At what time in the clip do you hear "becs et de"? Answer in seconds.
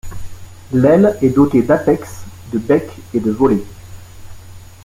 2.57-3.29